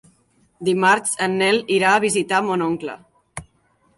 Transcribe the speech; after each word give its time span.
Dimarts 0.69 1.11
en 1.25 1.35
Nel 1.41 1.59
irà 1.75 1.93
a 1.97 2.01
visitar 2.05 2.41
mon 2.47 2.63
oncle. 2.69 2.95